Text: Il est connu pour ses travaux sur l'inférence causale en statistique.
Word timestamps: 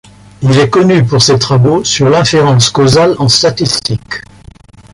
Il 0.41 0.57
est 0.57 0.71
connu 0.71 1.05
pour 1.05 1.21
ses 1.21 1.37
travaux 1.37 1.83
sur 1.83 2.09
l'inférence 2.09 2.71
causale 2.71 3.15
en 3.19 3.29
statistique. 3.29 4.23